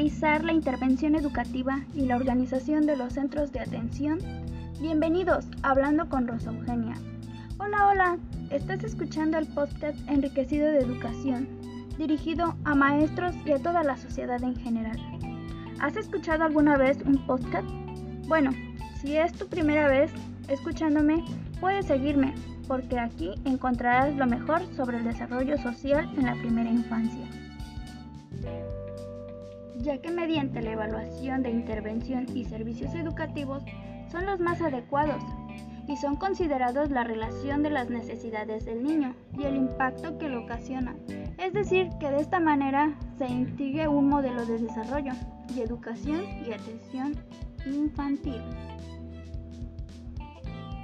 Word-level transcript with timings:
analizar 0.00 0.44
la 0.44 0.54
intervención 0.54 1.14
educativa 1.14 1.84
y 1.94 2.06
la 2.06 2.16
organización 2.16 2.86
de 2.86 2.96
los 2.96 3.12
centros 3.12 3.52
de 3.52 3.60
atención, 3.60 4.18
bienvenidos 4.80 5.44
a 5.62 5.72
Hablando 5.72 6.08
con 6.08 6.26
Rosa 6.26 6.52
Eugenia. 6.52 6.94
Hola, 7.58 7.86
hola, 7.86 8.18
estás 8.48 8.82
escuchando 8.82 9.36
el 9.36 9.46
podcast 9.48 9.98
enriquecido 10.08 10.68
de 10.68 10.78
educación, 10.78 11.46
dirigido 11.98 12.56
a 12.64 12.74
maestros 12.74 13.34
y 13.44 13.52
a 13.52 13.58
toda 13.58 13.82
la 13.84 13.98
sociedad 13.98 14.42
en 14.42 14.56
general. 14.56 14.98
¿Has 15.80 15.98
escuchado 15.98 16.44
alguna 16.44 16.78
vez 16.78 16.96
un 17.04 17.18
podcast? 17.26 17.68
Bueno, 18.26 18.52
si 19.02 19.18
es 19.18 19.34
tu 19.34 19.48
primera 19.48 19.86
vez 19.86 20.10
escuchándome, 20.48 21.22
puedes 21.60 21.84
seguirme, 21.84 22.32
porque 22.66 22.98
aquí 22.98 23.34
encontrarás 23.44 24.16
lo 24.16 24.26
mejor 24.26 24.62
sobre 24.74 24.96
el 24.96 25.04
desarrollo 25.04 25.58
social 25.58 26.10
en 26.16 26.24
la 26.24 26.36
primera 26.36 26.70
infancia 26.70 27.28
ya 29.78 29.98
que 29.98 30.10
mediante 30.10 30.62
la 30.62 30.72
evaluación 30.72 31.42
de 31.42 31.50
intervención 31.50 32.26
y 32.34 32.44
servicios 32.44 32.94
educativos 32.94 33.62
son 34.10 34.26
los 34.26 34.40
más 34.40 34.60
adecuados 34.60 35.22
y 35.88 35.96
son 35.96 36.16
considerados 36.16 36.90
la 36.90 37.04
relación 37.04 37.62
de 37.62 37.70
las 37.70 37.90
necesidades 37.90 38.64
del 38.64 38.82
niño 38.84 39.14
y 39.36 39.44
el 39.44 39.56
impacto 39.56 40.18
que 40.18 40.28
lo 40.28 40.44
ocasiona. 40.44 40.94
Es 41.38 41.52
decir, 41.52 41.88
que 41.98 42.10
de 42.10 42.20
esta 42.20 42.38
manera 42.38 42.94
se 43.18 43.26
intrigue 43.26 43.88
un 43.88 44.08
modelo 44.08 44.46
de 44.46 44.58
desarrollo 44.58 45.12
y 45.54 45.60
educación 45.60 46.22
y 46.46 46.52
atención 46.52 47.16
infantil. 47.66 48.40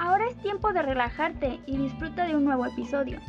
Ahora 0.00 0.26
es 0.28 0.36
tiempo 0.38 0.72
de 0.72 0.82
relajarte 0.82 1.60
y 1.66 1.76
disfruta 1.76 2.26
de 2.26 2.36
un 2.36 2.44
nuevo 2.44 2.66
episodio. 2.66 3.20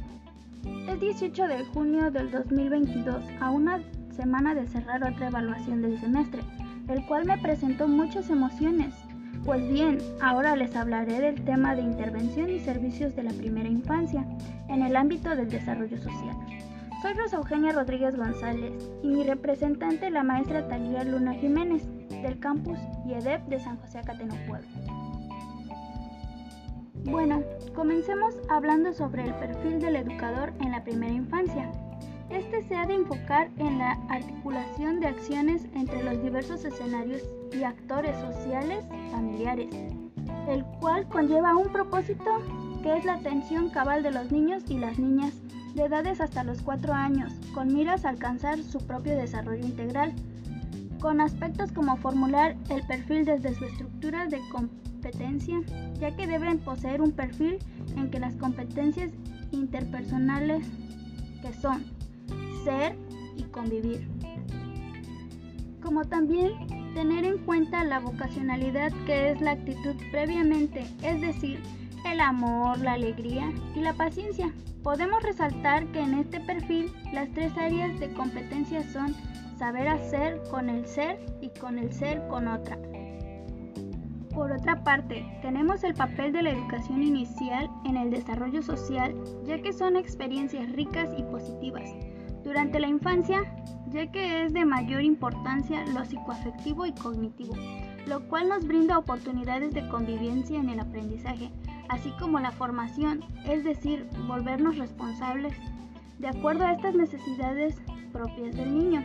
El 0.87 0.99
18 0.99 1.47
de 1.47 1.65
junio 1.65 2.11
del 2.11 2.31
2022, 2.31 3.23
a 3.39 3.51
una 3.51 3.79
semana 4.19 4.53
de 4.53 4.67
cerrar 4.67 5.01
otra 5.01 5.27
evaluación 5.27 5.81
del 5.81 5.97
semestre, 5.97 6.41
el 6.89 7.05
cual 7.05 7.23
me 7.23 7.37
presentó 7.37 7.87
muchas 7.87 8.29
emociones. 8.29 8.93
Pues 9.45 9.65
bien, 9.71 9.97
ahora 10.21 10.57
les 10.57 10.75
hablaré 10.75 11.21
del 11.21 11.41
tema 11.45 11.73
de 11.73 11.83
intervención 11.83 12.49
y 12.49 12.59
servicios 12.59 13.15
de 13.15 13.23
la 13.23 13.31
primera 13.31 13.69
infancia 13.69 14.25
en 14.67 14.81
el 14.81 14.97
ámbito 14.97 15.33
del 15.37 15.49
desarrollo 15.49 15.97
social. 15.97 16.35
Soy 17.01 17.13
Rosa 17.13 17.37
Eugenia 17.37 17.71
Rodríguez 17.71 18.17
González 18.17 18.73
y 19.01 19.07
mi 19.07 19.23
representante 19.23 20.09
la 20.09 20.23
maestra 20.23 20.67
Talía 20.67 21.05
Luna 21.05 21.33
Jiménez 21.35 21.87
del 22.09 22.39
campus 22.39 22.77
IEDEP 23.05 23.47
de 23.47 23.61
San 23.61 23.77
José 23.77 23.99
Acateno 23.99 24.35
Puebla. 24.49 24.67
Bueno, 27.05 27.41
comencemos 27.73 28.35
hablando 28.49 28.91
sobre 28.91 29.23
el 29.23 29.33
perfil 29.35 29.79
del 29.79 29.95
educador 29.95 30.51
en 30.59 30.73
la 30.73 30.83
primera 30.83 31.13
infancia. 31.13 31.71
Este 32.29 32.61
se 32.67 32.75
ha 32.75 32.85
de 32.85 32.93
enfocar 32.93 33.49
en 33.57 33.79
la 33.79 33.93
articulación 34.09 34.99
de 34.99 35.07
acciones 35.07 35.65
entre 35.73 36.03
los 36.03 36.21
diversos 36.21 36.63
escenarios 36.63 37.23
y 37.51 37.63
actores 37.63 38.15
sociales 38.19 38.85
familiares, 39.11 39.67
el 40.47 40.63
cual 40.79 41.07
conlleva 41.07 41.55
un 41.55 41.71
propósito 41.71 42.29
que 42.83 42.97
es 42.97 43.03
la 43.03 43.15
atención 43.15 43.69
cabal 43.69 44.03
de 44.03 44.11
los 44.11 44.31
niños 44.31 44.63
y 44.69 44.77
las 44.77 44.99
niñas 44.99 45.33
de 45.73 45.85
edades 45.85 46.21
hasta 46.21 46.43
los 46.43 46.61
4 46.61 46.93
años, 46.93 47.33
con 47.53 47.73
miras 47.73 48.05
a 48.05 48.09
alcanzar 48.09 48.61
su 48.61 48.79
propio 48.79 49.15
desarrollo 49.15 49.65
integral, 49.65 50.13
con 50.99 51.21
aspectos 51.21 51.71
como 51.71 51.97
formular 51.97 52.55
el 52.69 52.85
perfil 52.85 53.25
desde 53.25 53.55
su 53.55 53.65
estructura 53.65 54.27
de 54.27 54.39
competencia, 54.51 55.61
ya 55.99 56.15
que 56.15 56.27
deben 56.27 56.59
poseer 56.59 57.01
un 57.01 57.11
perfil 57.11 57.57
en 57.95 58.11
que 58.11 58.19
las 58.19 58.35
competencias 58.35 59.11
interpersonales 59.51 60.67
que 61.41 61.53
son 61.53 61.83
ser 62.69 62.95
y 63.35 63.43
convivir. 63.43 64.07
Como 65.81 66.05
también 66.05 66.51
tener 66.93 67.25
en 67.25 67.39
cuenta 67.39 67.83
la 67.83 67.99
vocacionalidad 67.99 68.91
que 69.05 69.31
es 69.31 69.41
la 69.41 69.51
actitud 69.51 69.95
previamente, 70.11 70.85
es 71.01 71.21
decir, 71.21 71.61
el 72.05 72.19
amor, 72.19 72.79
la 72.79 72.93
alegría 72.93 73.51
y 73.75 73.79
la 73.79 73.93
paciencia. 73.93 74.53
Podemos 74.83 75.21
resaltar 75.23 75.87
que 75.91 75.99
en 75.99 76.13
este 76.13 76.39
perfil 76.41 76.91
las 77.11 77.29
tres 77.33 77.51
áreas 77.57 77.99
de 77.99 78.13
competencia 78.13 78.83
son 78.91 79.15
saber 79.57 79.87
hacer 79.87 80.41
con 80.49 80.69
el 80.69 80.85
ser 80.85 81.19
y 81.41 81.49
con 81.59 81.79
el 81.79 81.91
ser 81.91 82.25
con 82.27 82.47
otra. 82.47 82.77
Por 84.33 84.51
otra 84.51 84.83
parte, 84.83 85.25
tenemos 85.41 85.83
el 85.83 85.95
papel 85.95 86.31
de 86.31 86.43
la 86.43 86.51
educación 86.51 87.03
inicial 87.03 87.69
en 87.83 87.97
el 87.97 88.11
desarrollo 88.11 88.61
social, 88.61 89.15
ya 89.43 89.61
que 89.61 89.73
son 89.73 89.97
experiencias 89.97 90.71
ricas 90.71 91.09
y 91.17 91.23
positivas 91.23 91.89
durante 92.43 92.79
la 92.79 92.87
infancia, 92.87 93.41
ya 93.91 94.11
que 94.11 94.43
es 94.43 94.53
de 94.53 94.65
mayor 94.65 95.01
importancia 95.01 95.85
lo 95.85 96.03
psicoafectivo 96.05 96.85
y 96.85 96.93
cognitivo, 96.93 97.55
lo 98.05 98.27
cual 98.27 98.49
nos 98.49 98.65
brinda 98.65 98.97
oportunidades 98.97 99.73
de 99.73 99.87
convivencia 99.89 100.59
en 100.59 100.69
el 100.69 100.79
aprendizaje, 100.79 101.51
así 101.89 102.11
como 102.19 102.39
la 102.39 102.51
formación, 102.51 103.23
es 103.45 103.63
decir, 103.63 104.07
volvernos 104.27 104.77
responsables 104.77 105.53
de 106.19 106.27
acuerdo 106.27 106.65
a 106.65 106.73
estas 106.73 106.95
necesidades 106.95 107.75
propias 108.11 108.55
del 108.55 108.77
niño. 108.77 109.03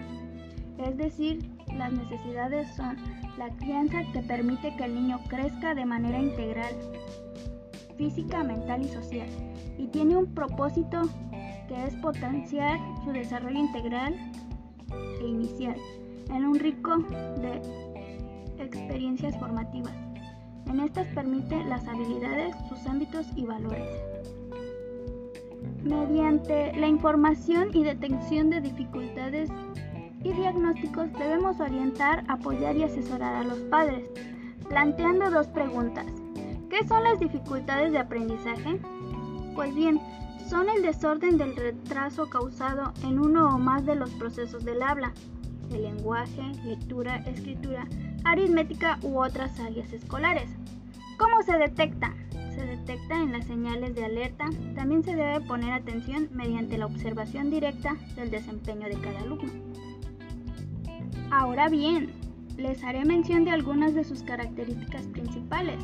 Es 0.79 0.97
decir, 0.97 1.51
las 1.77 1.93
necesidades 1.93 2.69
son 2.75 2.97
la 3.39 3.49
crianza 3.57 4.03
que 4.13 4.21
permite 4.23 4.77
que 4.77 4.85
el 4.85 4.95
niño 4.95 5.21
crezca 5.29 5.75
de 5.75 5.85
manera 5.85 6.19
integral, 6.19 6.75
física, 7.97 8.43
mental 8.43 8.83
y 8.83 8.89
social, 8.89 9.29
y 9.79 9.87
tiene 9.89 10.17
un 10.17 10.35
propósito 10.35 11.03
que 11.69 11.87
es 11.87 11.95
potenciar 11.97 12.79
su 13.05 13.13
desarrollo 13.13 13.59
integral 13.59 14.15
e 15.21 15.27
inicial 15.27 15.77
en 16.31 16.45
un 16.45 16.59
rico 16.59 16.99
de 16.99 17.61
experiencias 18.59 19.37
formativas. 19.39 19.95
En 20.67 20.81
estas 20.81 21.07
permite 21.09 21.63
las 21.65 21.87
habilidades, 21.87 22.55
sus 22.69 22.87
ámbitos 22.87 23.27
y 23.37 23.45
valores. 23.45 23.89
Mediante 25.83 26.73
la 26.77 26.87
información 26.87 27.69
y 27.75 27.85
detección 27.85 28.51
de 28.51 28.61
dificultades 28.61 29.51
y 30.23 30.33
diagnósticos 30.33 31.13
debemos 31.13 31.61
orientar, 31.61 32.25
apoyar 32.29 32.77
y 32.77 32.85
asesorar 32.85 33.35
a 33.35 33.45
los 33.45 33.59
padres, 33.65 34.05
planteando 34.69 35.31
dos 35.31 35.47
preguntas. 35.49 36.07
¿Qué 36.71 36.87
son 36.89 37.05
las 37.05 37.21
dificultades 37.21 37.93
de 37.93 37.99
aprendizaje? 37.99 38.81
Pues 39.55 39.75
bien, 39.75 40.01
son 40.49 40.69
el 40.69 40.83
desorden 40.83 41.39
del 41.39 41.57
retraso 41.57 42.29
causado 42.29 42.93
en 43.03 43.19
uno 43.19 43.55
o 43.55 43.59
más 43.59 43.85
de 43.87 43.97
los 43.97 44.11
procesos 44.11 44.65
del 44.65 44.83
habla, 44.83 45.13
el 45.73 45.83
lenguaje, 45.83 46.43
lectura, 46.65 47.17
escritura, 47.27 47.87
aritmética 48.25 48.99
u 49.03 49.21
otras 49.21 49.59
áreas 49.61 49.93
escolares. 49.93 50.51
¿Cómo 51.19 51.43
se 51.43 51.57
detecta? 51.59 52.15
Se 52.55 52.65
detecta 52.65 53.17
en 53.17 53.33
las 53.33 53.47
señales 53.47 53.95
de 53.95 54.05
alerta. 54.05 54.47
También 54.75 55.03
se 55.03 55.17
debe 55.17 55.41
poner 55.41 55.73
atención 55.73 56.29
mediante 56.33 56.79
la 56.79 56.87
observación 56.87 57.51
directa 57.51 57.97
del 58.17 58.31
desempeño 58.31 58.89
de 58.89 59.01
cada 59.01 59.21
alumno. 59.21 59.53
Ahora 61.31 61.69
bien, 61.69 62.13
les 62.57 62.83
haré 62.85 63.05
mención 63.05 63.45
de 63.45 63.51
algunas 63.51 63.95
de 63.95 64.05
sus 64.05 64.23
características 64.23 65.03
principales. 65.09 65.83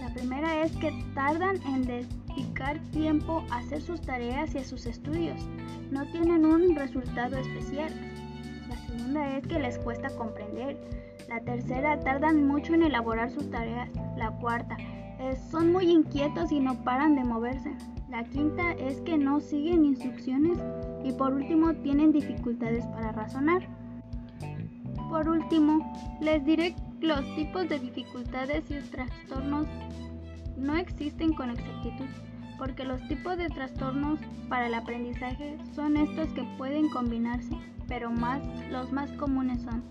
La 0.00 0.12
primera 0.12 0.62
es 0.64 0.72
que 0.76 0.92
tardan 1.14 1.56
en 1.66 1.84
dedicar 2.34 2.78
tiempo 2.90 3.44
a 3.50 3.58
hacer 3.58 3.80
sus 3.80 4.00
tareas 4.00 4.54
y 4.54 4.64
sus 4.64 4.86
estudios. 4.86 5.40
No 5.90 6.04
tienen 6.06 6.44
un 6.44 6.74
resultado 6.74 7.36
especial. 7.36 7.92
La 8.68 8.76
segunda 8.76 9.36
es 9.36 9.46
que 9.46 9.58
les 9.58 9.78
cuesta 9.78 10.08
comprender. 10.16 10.76
La 11.28 11.40
tercera, 11.40 11.98
tardan 12.00 12.46
mucho 12.46 12.74
en 12.74 12.82
elaborar 12.82 13.30
sus 13.30 13.50
tareas. 13.50 13.88
La 14.16 14.30
cuarta, 14.30 14.76
son 15.50 15.72
muy 15.72 15.90
inquietos 15.90 16.52
y 16.52 16.60
no 16.60 16.74
paran 16.84 17.16
de 17.16 17.24
moverse. 17.24 17.74
La 18.10 18.24
quinta 18.24 18.72
es 18.72 19.00
que 19.00 19.16
no 19.16 19.40
siguen 19.40 19.84
instrucciones. 19.84 20.58
Y 21.04 21.12
por 21.12 21.32
último, 21.32 21.74
tienen 21.74 22.12
dificultades 22.12 22.84
para 22.86 23.12
razonar. 23.12 23.66
Por 25.08 25.28
último, 25.28 25.92
les 26.20 26.44
diré 26.44 26.74
los 27.00 27.22
tipos 27.36 27.68
de 27.68 27.78
dificultades 27.78 28.70
y 28.70 28.80
trastornos 28.90 29.68
no 30.56 30.76
existen 30.76 31.32
con 31.34 31.50
exactitud, 31.50 32.06
porque 32.58 32.84
los 32.84 33.06
tipos 33.08 33.36
de 33.36 33.48
trastornos 33.48 34.18
para 34.48 34.66
el 34.66 34.74
aprendizaje 34.74 35.58
son 35.74 35.96
estos 35.96 36.28
que 36.30 36.44
pueden 36.56 36.88
combinarse, 36.88 37.56
pero 37.88 38.10
más 38.10 38.40
los 38.70 38.92
más 38.92 39.10
comunes 39.12 39.62
son 39.62 39.82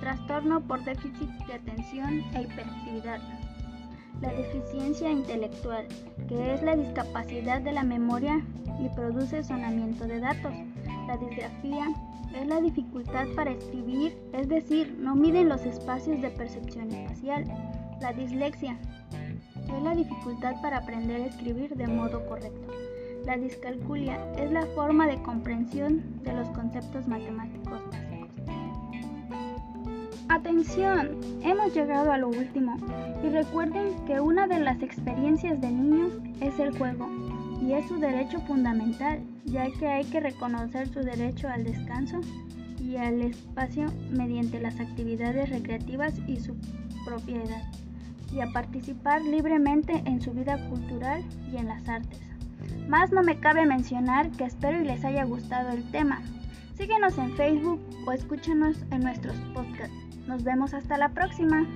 trastorno 0.00 0.60
por 0.60 0.82
déficit 0.84 1.30
de 1.46 1.54
atención 1.54 2.24
e 2.34 2.42
hiperactividad, 2.42 3.20
la 4.20 4.32
deficiencia 4.32 5.10
intelectual, 5.10 5.86
que 6.28 6.54
es 6.54 6.62
la 6.62 6.76
discapacidad 6.76 7.60
de 7.60 7.72
la 7.72 7.84
memoria 7.84 8.40
y 8.80 8.88
produce 8.90 9.44
sonamiento 9.44 10.04
de 10.06 10.20
datos, 10.20 10.52
la 11.06 11.16
disgrafía 11.16 11.86
es 12.34 12.46
la 12.46 12.60
dificultad 12.60 13.26
para 13.36 13.50
escribir, 13.50 14.16
es 14.32 14.48
decir, 14.48 14.96
no 14.98 15.14
miden 15.14 15.48
los 15.48 15.64
espacios 15.64 16.20
de 16.20 16.30
percepción 16.30 16.90
espacial, 16.90 17.44
la 18.00 18.12
dislexia 18.12 18.78
es 19.76 19.82
la 19.82 19.94
dificultad 19.94 20.60
para 20.60 20.78
aprender 20.78 21.20
a 21.20 21.26
escribir 21.26 21.74
de 21.74 21.86
modo 21.86 22.24
correcto. 22.26 22.72
La 23.24 23.36
discalculia 23.36 24.18
es 24.36 24.50
la 24.50 24.66
forma 24.74 25.06
de 25.06 25.22
comprensión 25.22 26.02
de 26.24 26.32
los 26.32 26.48
conceptos 26.48 27.06
matemáticos 27.06 27.80
básicos. 27.90 28.12
Atención, 30.28 31.20
hemos 31.42 31.74
llegado 31.74 32.10
a 32.10 32.18
lo 32.18 32.28
último 32.28 32.76
y 33.22 33.28
recuerden 33.28 33.94
que 34.06 34.18
una 34.18 34.46
de 34.46 34.60
las 34.60 34.82
experiencias 34.82 35.60
de 35.60 35.70
niños 35.70 36.12
es 36.40 36.58
el 36.58 36.76
juego 36.76 37.08
y 37.60 37.74
es 37.74 37.86
su 37.86 37.98
derecho 37.98 38.40
fundamental, 38.40 39.20
ya 39.44 39.66
que 39.78 39.86
hay 39.86 40.04
que 40.04 40.20
reconocer 40.20 40.88
su 40.88 41.00
derecho 41.00 41.48
al 41.48 41.64
descanso 41.64 42.20
y 42.80 42.96
al 42.96 43.22
espacio 43.22 43.86
mediante 44.10 44.58
las 44.58 44.80
actividades 44.80 45.50
recreativas 45.50 46.14
y 46.26 46.40
su 46.40 46.56
propiedad, 47.04 47.62
y 48.32 48.40
a 48.40 48.52
participar 48.52 49.22
libremente 49.22 50.02
en 50.06 50.20
su 50.20 50.32
vida 50.32 50.58
cultural 50.68 51.24
y 51.52 51.56
en 51.56 51.68
las 51.68 51.88
artes. 51.88 52.20
Más 52.88 53.12
no 53.12 53.22
me 53.22 53.38
cabe 53.38 53.66
mencionar 53.66 54.30
que 54.30 54.44
espero 54.44 54.80
y 54.80 54.84
les 54.84 55.04
haya 55.04 55.24
gustado 55.24 55.70
el 55.70 55.82
tema. 55.90 56.22
Síguenos 56.76 57.18
en 57.18 57.36
Facebook 57.36 57.80
o 58.06 58.12
escúchanos 58.12 58.76
en 58.90 59.00
nuestros 59.00 59.36
podcasts. 59.54 59.94
Nos 60.26 60.42
vemos 60.44 60.74
hasta 60.74 60.96
la 60.96 61.08
próxima. 61.10 61.66